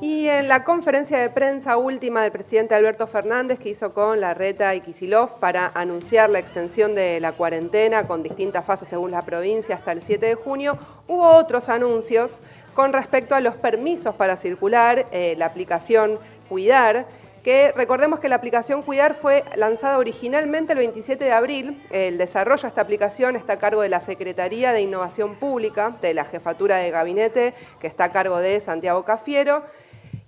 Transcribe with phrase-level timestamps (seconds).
[0.00, 4.34] Y en la conferencia de prensa última del presidente Alberto Fernández que hizo con la
[4.34, 9.22] Reta y Kisilov para anunciar la extensión de la cuarentena con distintas fases según la
[9.22, 10.78] provincia hasta el 7 de junio,
[11.08, 12.42] hubo otros anuncios
[12.74, 16.18] con respecto a los permisos para circular, eh, la aplicación
[16.50, 17.06] Cuidar,
[17.42, 21.82] que recordemos que la aplicación Cuidar fue lanzada originalmente el 27 de abril.
[21.90, 26.12] El desarrollo de esta aplicación está a cargo de la Secretaría de Innovación Pública, de
[26.12, 29.62] la Jefatura de Gabinete, que está a cargo de Santiago Cafiero.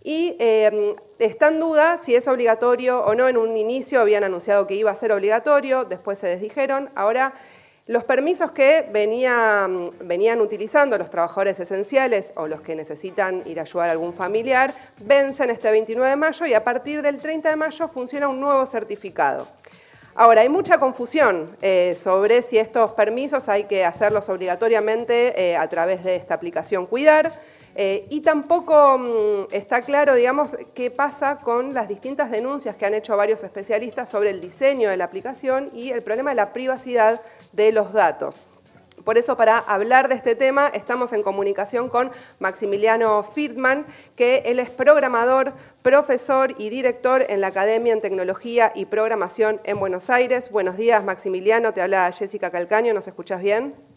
[0.08, 3.28] Y eh, está en duda si es obligatorio o no.
[3.28, 6.88] En un inicio habían anunciado que iba a ser obligatorio, después se desdijeron.
[6.94, 7.34] Ahora
[7.84, 13.64] los permisos que venían, venían utilizando los trabajadores esenciales o los que necesitan ir a
[13.64, 17.56] ayudar a algún familiar vencen este 29 de mayo y a partir del 30 de
[17.56, 19.46] mayo funciona un nuevo certificado.
[20.14, 25.68] Ahora, hay mucha confusión eh, sobre si estos permisos hay que hacerlos obligatoriamente eh, a
[25.68, 27.30] través de esta aplicación Cuidar,
[27.74, 32.94] eh, y tampoco mm, está claro, digamos, qué pasa con las distintas denuncias que han
[32.94, 37.20] hecho varios especialistas sobre el diseño de la aplicación y el problema de la privacidad
[37.52, 38.42] de los datos.
[39.04, 44.58] Por eso, para hablar de este tema, estamos en comunicación con Maximiliano Friedman, que él
[44.58, 50.50] es programador, profesor y director en la Academia en Tecnología y Programación en Buenos Aires.
[50.50, 51.72] Buenos días, Maximiliano.
[51.72, 52.92] Te habla Jessica Calcaño.
[52.92, 53.87] ¿Nos escuchas bien?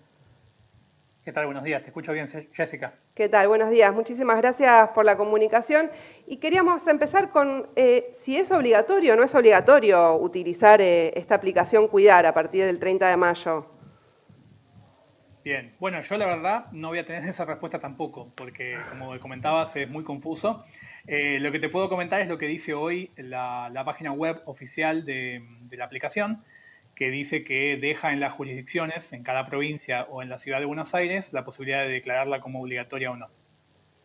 [1.24, 1.46] ¿Qué tal?
[1.46, 2.94] Buenos días, te escucho bien, Jessica.
[3.14, 3.48] ¿Qué tal?
[3.48, 5.92] Buenos días, muchísimas gracias por la comunicación.
[6.26, 11.36] Y queríamos empezar con eh, si es obligatorio o no es obligatorio utilizar eh, esta
[11.36, 13.68] aplicación Cuidar a partir del 30 de mayo.
[15.44, 19.76] Bien, bueno, yo la verdad no voy a tener esa respuesta tampoco, porque como comentabas
[19.76, 20.66] es muy confuso.
[21.06, 24.42] Eh, lo que te puedo comentar es lo que dice hoy la, la página web
[24.46, 26.44] oficial de, de la aplicación
[27.02, 30.66] que dice que deja en las jurisdicciones, en cada provincia o en la ciudad de
[30.66, 33.26] Buenos Aires, la posibilidad de declararla como obligatoria o no.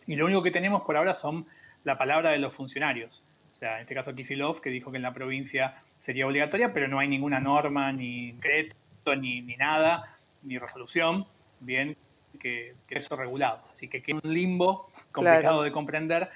[0.07, 1.45] Y lo único que tenemos por ahora son
[1.85, 3.23] la palabra de los funcionarios.
[3.51, 6.89] O sea, en este caso Kisilov, que dijo que en la provincia sería obligatoria, pero
[6.89, 11.27] no hay ninguna norma, ni decreto, ni, ni nada, ni resolución,
[11.61, 11.99] bien,
[12.41, 13.61] que, que eso regulado.
[13.71, 16.31] Así que queda un limbo complicado de comprender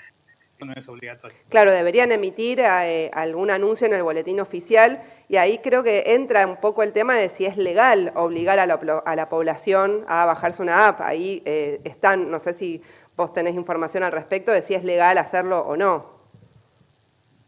[0.65, 1.37] no es obligatorio.
[1.49, 6.47] Claro, deberían emitir eh, algún anuncio en el boletín oficial y ahí creo que entra
[6.47, 10.89] un poco el tema de si es legal obligar a la, población a bajarse una
[10.89, 11.01] app.
[11.01, 12.83] Ahí eh, están, no sé si
[13.17, 16.21] vos tenés información al respecto de si es legal hacerlo o no.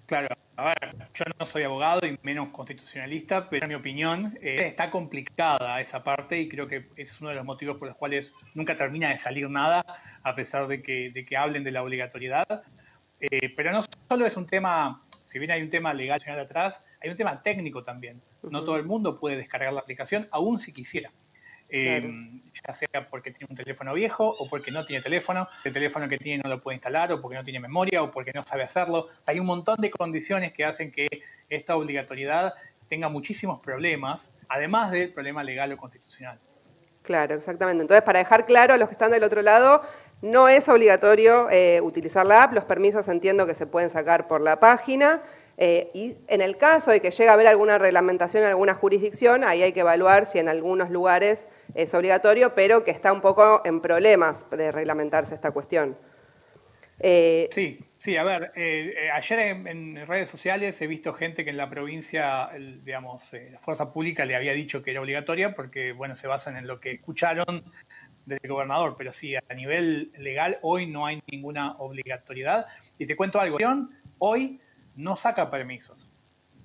[0.06, 4.56] Claro, a ver, yo no soy abogado y menos constitucionalista, pero en mi opinión eh,
[4.60, 8.34] está complicada esa parte y creo que es uno de los motivos por los cuales
[8.54, 9.84] nunca termina de salir nada,
[10.22, 12.62] a pesar de que, de que hablen de la obligatoriedad.
[13.22, 16.84] Eh, pero no solo es un tema, si bien hay un tema legal de atrás,
[17.00, 18.20] hay un tema técnico también.
[18.42, 21.08] No todo el mundo puede descargar la aplicación, aún si quisiera.
[21.74, 22.02] Eh,
[22.66, 26.18] ya sea porque tiene un teléfono viejo o porque no tiene teléfono, el teléfono que
[26.18, 29.08] tiene no lo puede instalar o porque no tiene memoria o porque no sabe hacerlo.
[29.26, 31.06] Hay un montón de condiciones que hacen que
[31.48, 32.52] esta obligatoriedad
[32.88, 36.38] tenga muchísimos problemas, además del problema legal o constitucional.
[37.02, 37.82] Claro, exactamente.
[37.82, 39.82] Entonces, para dejar claro a los que están del otro lado,
[40.22, 44.40] no es obligatorio eh, utilizar la app, los permisos entiendo que se pueden sacar por
[44.40, 45.20] la página.
[45.58, 49.44] Eh, y en el caso de que llegue a haber alguna reglamentación en alguna jurisdicción,
[49.44, 53.62] ahí hay que evaluar si en algunos lugares es obligatorio, pero que está un poco
[53.64, 55.96] en problemas de reglamentarse esta cuestión.
[57.00, 58.52] Eh, sí, sí, a ver,
[59.12, 62.48] ayer en, redes sociales he visto gente que en la provincia,
[62.84, 66.66] digamos, la fuerza pública le había dicho que era obligatoria porque, bueno, se basan en
[66.66, 67.64] lo que escucharon
[68.26, 72.66] del gobernador, pero sí, a nivel legal hoy no hay ninguna obligatoriedad.
[72.98, 73.58] Y te cuento algo,
[74.18, 74.60] hoy
[74.96, 76.08] no saca permisos.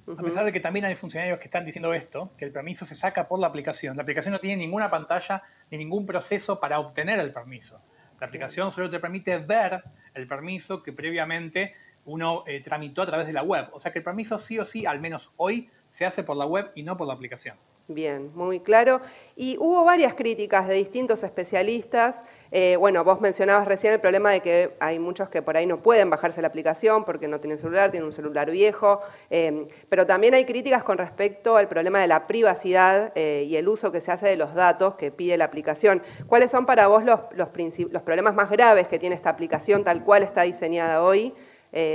[0.08, 2.96] A pesar de que también hay funcionarios que están diciendo esto, que el permiso se
[2.96, 3.98] saca por la aplicación.
[3.98, 7.82] La aplicación no tiene ninguna pantalla ni ningún proceso para obtener el permiso.
[8.20, 11.76] La aplicación solo te permite ver el permiso que previamente
[12.06, 13.68] uno eh, tramitó a través de la web.
[13.74, 16.46] O sea que el permiso sí o sí, al menos hoy, se hace por la
[16.46, 17.58] web y no por la aplicación.
[17.90, 19.00] Bien, muy claro.
[19.38, 22.22] Y hubo varias críticas de distintos especialistas.
[22.52, 25.82] Eh, bueno, vos mencionabas recién el problema de que hay muchos que por ahí no
[25.82, 29.00] pueden bajarse la aplicación porque no tienen celular, tienen un celular viejo.
[29.30, 33.70] Eh, pero también hay críticas con respecto al problema de la privacidad eh, y el
[33.70, 36.04] uso que se hace de los datos que pide la aplicación.
[36.28, 37.48] ¿Cuáles son para vos los, los,
[37.90, 41.34] los problemas más graves que tiene esta aplicación tal cual está diseñada hoy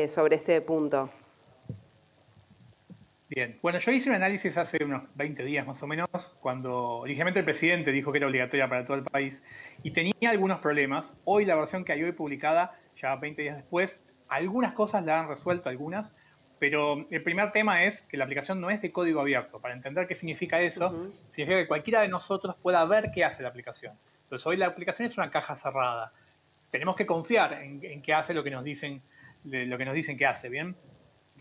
[0.08, 1.10] sobre este punto?
[3.34, 7.38] Bien, bueno, yo hice un análisis hace unos 20 días más o menos, cuando originalmente
[7.38, 9.42] el presidente dijo que era obligatoria para todo el país
[9.82, 11.14] y tenía algunos problemas.
[11.24, 15.28] Hoy la versión que hay hoy publicada, ya 20 días después, algunas cosas la han
[15.28, 16.12] resuelto, algunas,
[16.58, 19.60] pero el primer tema es que la aplicación no es de código abierto.
[19.60, 23.48] Para entender qué significa eso, significa que cualquiera de nosotros pueda ver qué hace la
[23.48, 23.96] aplicación.
[24.24, 26.12] Entonces hoy la aplicación es una caja cerrada.
[26.70, 29.00] tenemos que confiar en, que hace lo que nos dicen,
[29.44, 30.76] lo que nos dicen que hace, ¿bien?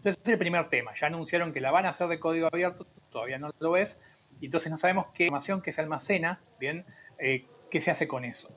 [0.01, 0.93] Entonces, es el primer tema.
[0.99, 4.01] Ya anunciaron que la van a hacer de código abierto, todavía no lo es,
[4.39, 6.85] y entonces no sabemos qué información que se almacena, ¿bien?
[7.19, 8.49] Eh, ¿Qué se hace con eso?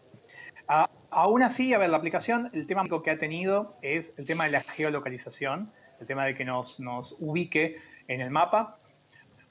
[1.10, 4.52] aún así, a ver, la aplicación, el tema que ha tenido es el tema de
[4.52, 5.70] la geolocalización,
[6.00, 6.78] el tema de que nos,
[7.18, 7.76] ubique
[8.08, 8.78] en el mapa.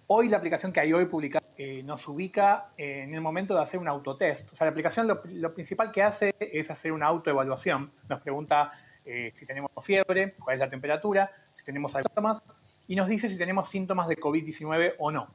[0.08, 3.80] Hoy la aplicación que hay hoy publicada eh, nos ubica en el momento de hacer
[3.80, 4.52] un autotest.
[4.52, 7.92] O sea, la aplicación lo, lo principal que hace es hacer una autoevaluación.
[8.10, 8.72] Nos pregunta
[9.06, 11.30] eh, si tenemos fiebre, cuál es la temperatura,
[11.64, 12.44] si tenemos síntomas,
[12.88, 15.28] y nos dice si tenemos síntomas de COVID-19 o no.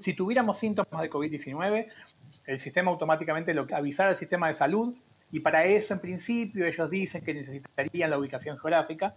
[0.00, 1.86] Si tuviéramos síntomas de COVID-19,
[2.46, 4.94] el sistema automáticamente lo avisar al sistema de salud
[5.30, 9.14] y para eso en principio ellos dicen que necesitarían la ubicación geográfica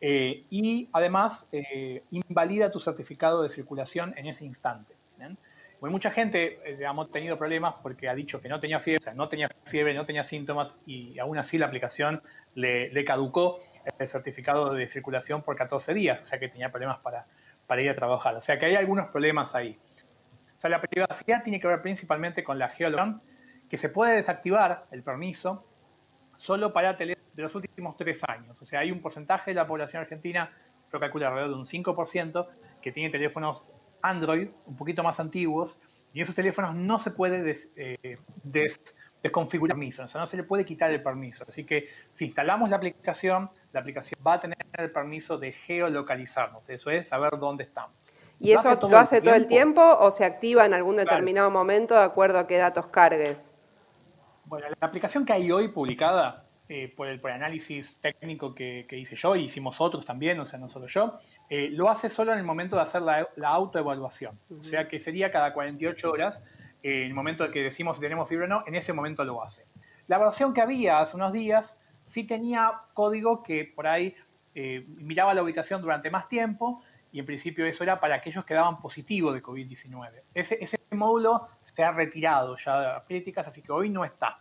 [0.00, 4.94] eh, y además eh, invalida tu certificado de circulación en ese instante.
[5.80, 9.04] Pues mucha gente, eh, ha tenido problemas porque ha dicho que no tenía fiebre, o
[9.04, 12.22] sea, no tenía fiebre, no tenía síntomas y aún así la aplicación
[12.54, 13.58] le, caducó
[13.98, 17.26] el certificado de circulación por 14 días, o sea que tenía problemas para,
[17.66, 18.34] para ir a trabajar.
[18.36, 19.78] O sea que hay algunos problemas ahí.
[20.58, 23.34] O sea, la privacidad tiene que ver principalmente con la geolocalización,
[23.68, 25.64] que se puede desactivar el permiso
[26.36, 28.60] solo para teléfonos de los últimos tres años.
[28.60, 30.50] O sea, hay un porcentaje de la población argentina,
[30.92, 32.46] yo calculo alrededor de un 5%,
[32.80, 33.64] que tiene teléfonos
[34.02, 35.78] Android, un poquito más antiguos,
[36.12, 40.44] y esos teléfonos no se puede eh, desconfigurar el permiso, o sea, no se le
[40.44, 41.44] puede quitar el permiso.
[41.48, 46.70] Así que si instalamos la aplicación, la aplicación va a tener el permiso de geolocalizarnos,
[46.70, 47.92] eso es saber dónde estamos.
[48.40, 52.02] ¿Y eso lo hace todo el tiempo o se activa en algún determinado momento de
[52.02, 53.52] acuerdo a qué datos cargues?
[54.46, 59.34] Bueno, la aplicación que hay hoy publicada eh, por, el, análisis técnico que, hice yo
[59.34, 61.18] y hicimos otros también, o sea, no solo yo,
[61.50, 64.38] eh, lo hace solo en el momento de hacer la, autoevaluación.
[64.56, 66.42] O sea que sería cada 48 horas,
[66.82, 69.24] eh, en el momento en que decimos si tenemos fiebre o no, en ese momento
[69.24, 69.64] lo hace.
[70.06, 71.76] La versión que había hace unos días
[72.14, 74.14] sí tenía código que por ahí
[74.54, 76.80] eh, miraba la ubicación durante más tiempo
[77.10, 80.22] y en principio eso era para aquellos que daban positivo de COVID-19.
[80.32, 84.38] Ese, ese módulo se ha retirado ya de las críticas, así que hoy no está.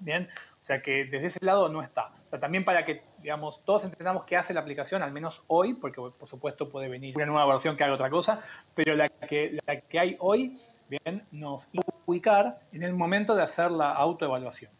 [0.00, 0.28] Bien,
[0.60, 2.10] o sea que desde ese lado no está.
[2.40, 6.28] también para que, digamos, todos entendamos qué hace la aplicación, al menos hoy, porque por
[6.28, 8.40] supuesto puede venir una nueva versión que haga otra cosa,
[8.74, 11.68] pero la que, la que hay hoy, bien, nos
[12.06, 14.72] ubicar en el momento de hacer la autoevaluación.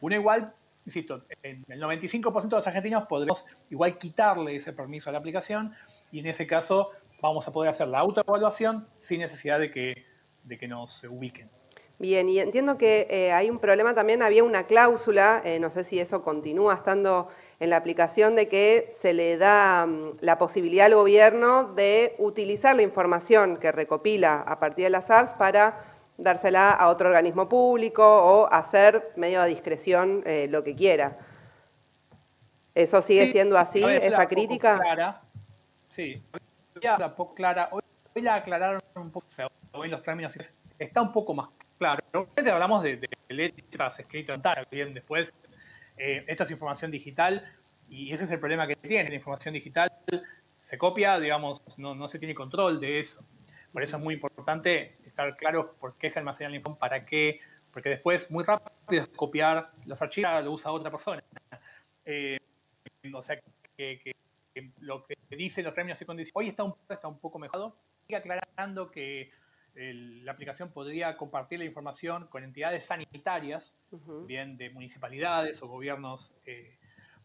[0.00, 0.52] Uno igual,
[0.86, 5.74] insisto, en el 95% de los argentinos podremos igual quitarle ese permiso a la aplicación
[6.12, 6.90] y en ese caso
[7.20, 10.06] vamos a poder hacer la autoevaluación sin necesidad de que,
[10.44, 11.50] de que nos ubiquen.
[11.98, 15.82] Bien, y entiendo que eh, hay un problema también, había una cláusula, eh, no sé
[15.82, 17.28] si eso continúa estando
[17.58, 22.76] en la aplicación, de que se le da mm, la posibilidad al gobierno de utilizar
[22.76, 28.02] la información que recopila a partir de las apps para dársela a otro organismo público
[28.04, 31.18] o hacer medio a discreción eh, lo que quiera.
[32.74, 34.78] ¿Eso sigue siendo así, esa crítica?
[34.78, 35.20] Clara.
[35.90, 36.22] Sí,
[36.80, 37.70] ya poco clara.
[37.72, 37.82] Hoy,
[38.22, 39.26] la aclararon un poco,
[39.72, 40.32] hoy los términos
[40.78, 41.48] está un poco más
[41.78, 42.02] Claro,
[42.50, 45.34] hablamos de, letras escritas en bien después.
[45.98, 47.46] Eh, esto es información digital
[47.88, 49.10] y ese es el problema que tiene.
[49.10, 49.92] La información digital
[50.62, 53.20] se copia, digamos, no, se tiene control de eso.
[53.72, 57.40] Por eso es muy importante estar claro por qué se almacena la información, para qué,
[57.72, 61.22] porque después muy rápido es copiar los archivos, lo usa otra persona.
[62.04, 62.38] Eh,
[63.12, 63.40] o sea,
[63.76, 64.14] que,
[64.80, 67.76] lo que dicen los términos y condiciones hoy está un, está un poco mejorado.
[68.06, 69.30] Sigue aclarando que
[69.74, 73.74] la aplicación podría compartir la información con entidades sanitarias,
[74.26, 76.78] bien de municipalidades o gobiernos eh,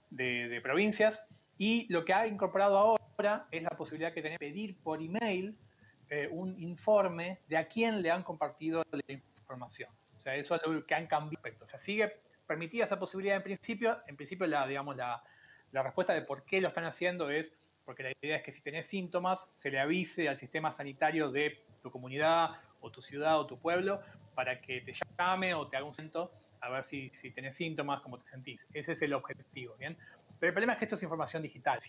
[0.09, 1.23] de, provincias.
[1.57, 5.55] Y lo que ha incorporado ahora es la posibilidad que tiene pedir por email
[6.11, 9.89] eh, un informe de a quién le han compartido la información.
[10.13, 11.63] O sea, eso es lo que han cambiado.
[11.63, 13.97] O sea, sigue permitida esa posibilidad en principio.
[14.07, 15.23] En principio, la, digamos, la,
[15.71, 17.53] la respuesta de por qué lo están haciendo es
[17.85, 21.63] porque la idea es que si tenés síntomas, se le avise al sistema sanitario de
[21.81, 22.51] tu comunidad
[22.81, 24.01] o tu ciudad o tu pueblo
[24.35, 28.01] para que te llame o te haga un centro a ver si, si tenés síntomas,
[28.01, 28.67] cómo te sentís.
[28.73, 29.97] Ese es el objetivo, ¿bien?
[30.39, 31.79] Pero el problema es que esto es información digital,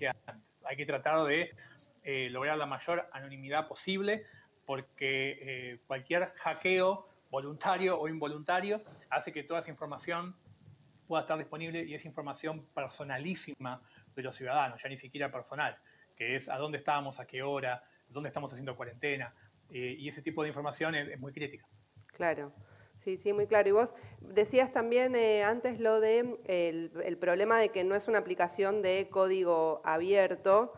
[0.64, 1.54] Hay que tratar de
[2.04, 4.24] eh, lograr la mayor anonimidad posible
[4.66, 10.36] porque eh, cualquier hackeo voluntario o involuntario hace que toda esa información
[11.06, 13.82] pueda estar disponible y es información personalísima
[14.14, 15.76] de los ciudadanos, ya ni siquiera personal,
[16.16, 19.34] que es a dónde estábamos, a qué hora, dónde estamos haciendo cuarentena,
[19.70, 21.66] eh, y ese tipo de información es, muy crítica.
[22.08, 22.52] Claro.
[23.00, 23.68] Sí, sí, muy claro.
[23.68, 28.80] Y vos decías también antes lo de el, problema de que no es una aplicación
[28.80, 30.72] de código abierto.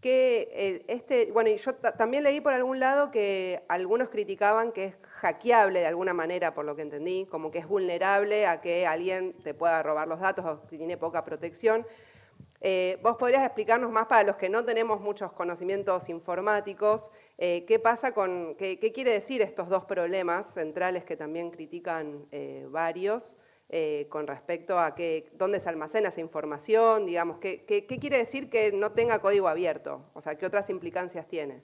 [0.00, 4.86] Que eh, este, bueno, y yo también leí por algún lado que algunos criticaban que
[4.86, 8.86] es hackeable de alguna manera, por lo que entendí, como que es vulnerable a que
[8.86, 11.86] alguien te pueda robar los datos o que tiene poca protección.
[12.62, 17.78] Eh, ¿Vos podrías explicarnos más para los que no tenemos muchos conocimientos informáticos, eh, qué
[17.78, 22.26] pasa con, qué, quiere decir estos dos problemas centrales que también critican
[22.70, 23.36] varios?
[23.72, 28.50] Eh, con respecto a que, dónde se almacena esa información, digamos, ¿qué, qué, quiere decir
[28.50, 30.10] que no tenga código abierto?
[30.12, 31.62] O sea, ¿qué otras implicancias tiene?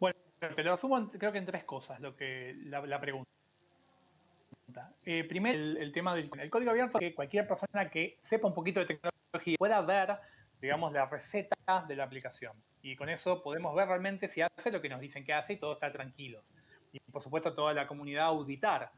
[0.00, 3.30] Bueno, te lo resumo creo que en tres cosas lo que la, pregunta.
[5.04, 8.86] Eh, primero, el, tema del código abierto, que cualquier persona que sepa un poquito de
[8.86, 10.16] tecnología pueda ver,
[10.60, 12.52] digamos, la receta de la aplicación.
[12.82, 15.56] Y con eso podemos ver realmente si hace lo que nos dicen que hace y
[15.56, 16.52] todos estar tranquilos.
[16.92, 18.90] Y por supuesto toda la comunidad auditar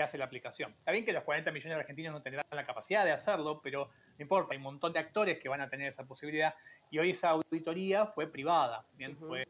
[0.00, 0.72] hace la aplicación.
[0.78, 3.90] Está bien que los 40 millones de argentinos no tendrán la capacidad de hacerlo, pero
[4.18, 6.54] no importa, hay un montón de actores que van a tener esa posibilidad
[6.90, 9.42] y hoy esa auditoría fue privada, bien, fue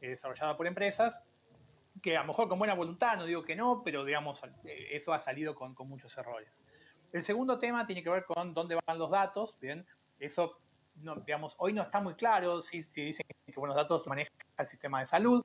[0.00, 1.22] eh, desarrollada por empresas
[2.02, 5.12] que a lo mejor con buena voluntad, no digo que no, pero digamos, eh, eso
[5.12, 6.64] ha salido con, muchos errores.
[7.12, 9.86] El segundo tema tiene que ver con dónde van los datos, bien,
[10.20, 10.58] eso,
[10.96, 14.66] no, digamos, hoy no está muy claro si, si dicen que buenos datos maneja el
[14.66, 15.44] sistema de salud,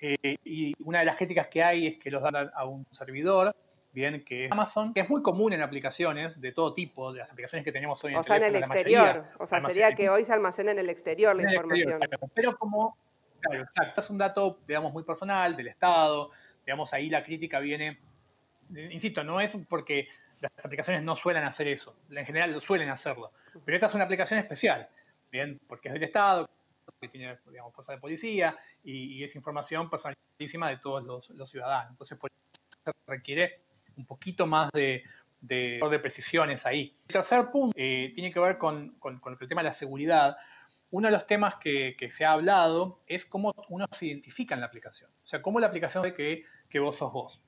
[0.00, 3.54] eh, y una de las críticas que hay es que los dan a un servidor,
[3.92, 7.30] bien, que es Amazon, que es muy común en aplicaciones de todo tipo, de las
[7.30, 9.24] aplicaciones que tenemos hoy en O sea, en el exterior.
[9.38, 12.00] O sea, sería que hoy se almacena en el exterior la información.
[12.34, 12.96] pero como,
[13.40, 16.30] claro, exacto, es un dato, digamos, muy personal del Estado,
[16.66, 17.98] digamos, ahí la crítica viene,
[18.90, 20.08] insisto, no es porque
[20.40, 23.32] las aplicaciones no suelen hacer eso, en general suelen hacerlo,
[23.64, 24.88] pero esta es una aplicación especial,
[25.30, 26.50] bien, porque es del Estado,
[27.00, 31.90] que tiene, digamos, fuerza de policía y, es información personalísima de todos los, ciudadanos.
[31.90, 33.62] Entonces, por eso se requiere
[33.96, 35.02] un poquito más de,
[35.40, 36.96] de, precisiones ahí.
[37.08, 40.36] El tercer punto eh, tiene que ver con, con, el tema de la seguridad.
[40.90, 44.60] Uno de los temas que, que, se ha hablado es cómo uno se identifica en
[44.60, 45.10] la aplicación.
[45.24, 47.42] O sea, cómo la aplicación ve que, que vos sos vos.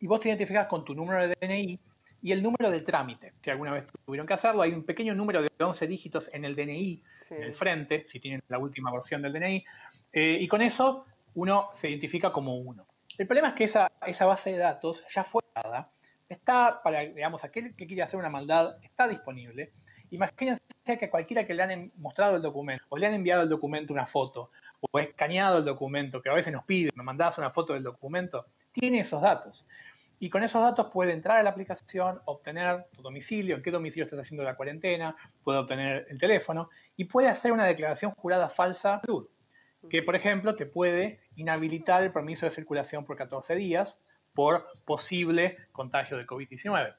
[0.00, 1.80] Y vos te identificas con tu número de DNI
[2.22, 3.34] y el número de trámite.
[3.40, 6.56] Si alguna vez tuvieron que hacerlo, hay un pequeño número de 11 dígitos en el
[6.56, 9.64] DNI, en el frente, si tienen la última versión del DNI,
[10.12, 11.04] eh, y con eso
[11.34, 12.86] uno se identifica como uno.
[13.18, 15.90] El problema es que esa, esa base de datos ya fue dada,
[16.28, 19.72] está para, digamos, aquel que quiere hacer una maldad, está disponible.
[20.10, 20.62] Imagínense
[20.98, 24.06] que cualquiera que le han mostrado el documento, o le han enviado el documento una
[24.06, 27.82] foto, o escaneado el documento, que a veces nos pide, me mandás una foto del
[27.82, 29.66] documento, tiene esos datos.
[30.18, 34.04] Y con esos datos puede entrar a la aplicación, obtener tu domicilio, en qué domicilio
[34.04, 39.02] estás haciendo la cuarentena, puede obtener el teléfono y puede hacer una declaración jurada falsa
[39.90, 44.00] que por ejemplo te puede inhabilitar el permiso de circulación por 14 días
[44.34, 46.94] por posible contagio de COVID-19.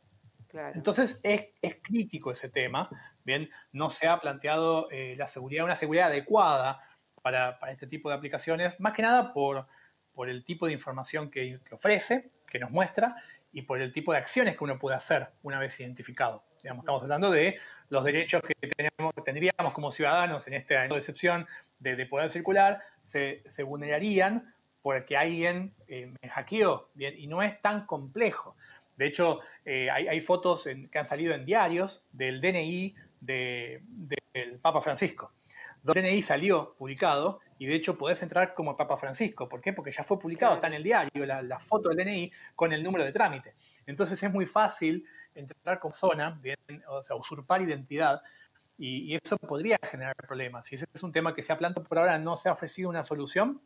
[0.74, 1.50] Entonces es,
[1.84, 2.90] crítico ese tema,
[3.24, 6.82] bien, no se ha planteado eh, la seguridad, una seguridad adecuada
[7.22, 9.68] para, este tipo de aplicaciones, más que nada por,
[10.14, 13.16] por el tipo de información que, que ofrece, que nos muestra
[13.52, 16.44] y por el tipo de acciones que uno puede hacer una vez identificado.
[16.62, 17.58] Digamos, estamos hablando de
[17.90, 21.48] los derechos que tenemos, tendríamos como ciudadanos en esta excepción
[21.80, 27.86] de, poder circular, se, vulnerarían porque alguien eh, me hackeó, bien, y no es tan
[27.86, 28.56] complejo.
[28.96, 35.32] De hecho, eh, hay, fotos que han salido en diarios del DNI del Papa Francisco.
[35.86, 39.48] El DNI salió publicado y de hecho podés entrar como Papa Francisco.
[39.48, 39.74] ¿Por qué?
[39.74, 43.04] Porque ya fue publicado, está en el diario, la, foto del DNI con el número
[43.06, 43.56] de trámite.
[43.86, 46.58] Entonces es muy fácil entrar con zona, bien,
[46.90, 48.22] o sea, usurpar identidad,
[48.78, 50.72] y, eso podría generar problemas.
[50.72, 52.90] Y ese es un tema que se ha planteado por ahora, no se ha ofrecido
[52.90, 53.62] una solución.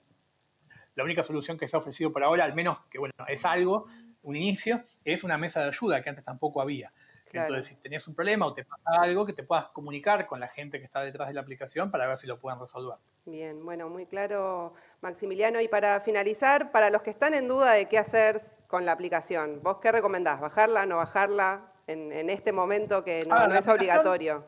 [0.96, 3.88] La única solución que se ha ofrecido por ahora, al menos que bueno, es algo,
[4.24, 6.94] un inicio, es una mesa de ayuda que antes tampoco había.
[7.40, 10.48] Entonces, si tenés un problema o te pasa algo, que te puedas comunicar con la
[10.48, 12.98] gente que está detrás de la aplicación para ver si lo pueden resolver.
[13.26, 15.62] Bien, bueno, muy claro, Maximiliano.
[15.62, 19.62] Y para finalizar, para los que están en duda de qué hacer con la aplicación,
[19.64, 20.40] ¿vos qué recomendás?
[20.40, 24.46] ¿Bajarla, no bajarla en, este momento que no, ah, es obligatorio?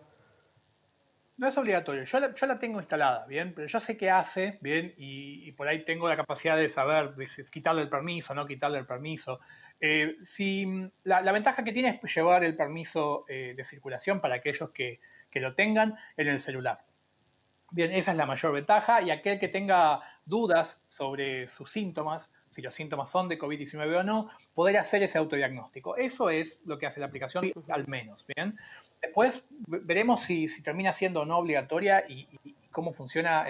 [1.38, 2.04] No es obligatorio.
[2.04, 3.54] Yo la, yo la, tengo instalada, ¿bien?
[3.56, 4.94] Pero yo sé qué hace, ¿bien?
[4.98, 8.86] Y, por ahí tengo la capacidad de saber es quitarle el permiso, no quitarle el
[8.86, 9.40] permiso.
[9.86, 10.66] Eh, si,
[11.04, 15.02] la, ventaja que tiene es llevar el permiso eh, de circulación para aquellos que,
[15.34, 16.86] lo tengan en el celular.
[17.70, 22.62] Bien, esa es la mayor ventaja y aquel que tenga dudas sobre sus síntomas, si
[22.62, 25.98] los síntomas son de COVID-19 o no, poder hacer ese autodiagnóstico.
[25.98, 28.26] Eso es lo que hace la aplicación, al menos.
[28.38, 28.58] Bien.
[29.02, 32.30] Después veremos si, termina siendo o no obligatoria y,
[32.72, 33.46] cómo funciona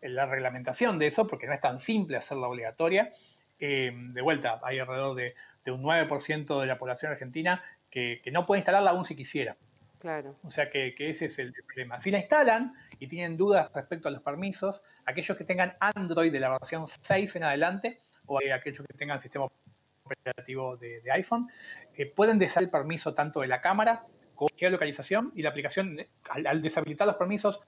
[0.00, 3.12] la reglamentación de eso, porque no es tan simple hacerla obligatoria.
[3.60, 5.34] Eh, de vuelta, hay alrededor de
[5.70, 9.56] un 9% de la población argentina que, no puede instalarla aún si quisiera.
[9.98, 10.36] Claro.
[10.44, 11.98] O sea que, ese es el problema.
[11.98, 16.40] Si la instalan y tienen dudas respecto a los permisos, aquellos que tengan Android de
[16.40, 19.46] la versión 6 en adelante o aquellos que tengan sistema
[20.04, 21.48] operativo de, iPhone,
[21.94, 25.98] eh, pueden deshacer el permiso tanto de la cámara como de localización y la aplicación,
[26.30, 27.60] al, deshabilitar los permisos,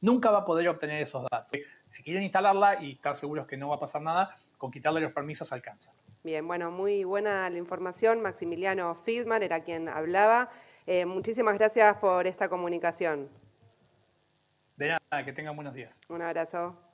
[0.00, 1.58] nunca va a poder obtener esos datos.
[1.88, 5.12] Si quieren instalarla y estar seguros que no va a pasar nada, con quitarle los
[5.12, 5.92] permisos alcanza.
[6.22, 8.20] Bien, bueno, muy buena la información.
[8.20, 10.50] Maximiliano Friedman era quien hablaba.
[10.86, 13.28] Eh, muchísimas gracias por esta comunicación.
[14.76, 16.00] De nada, que tengan buenos días.
[16.08, 16.85] Un abrazo.